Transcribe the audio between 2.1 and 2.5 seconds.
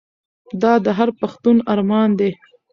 دی.